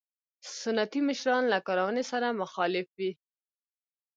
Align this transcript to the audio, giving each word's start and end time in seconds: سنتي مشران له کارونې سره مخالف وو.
سنتي 0.59 0.99
مشران 1.09 1.43
له 1.53 1.57
کارونې 1.67 2.03
سره 2.11 2.27
مخالف 2.41 2.87
وو. 2.99 3.11